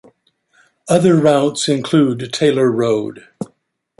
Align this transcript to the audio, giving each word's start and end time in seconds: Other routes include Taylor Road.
Other 0.87 1.15
routes 1.15 1.69
include 1.69 2.33
Taylor 2.33 2.71
Road. 2.71 3.27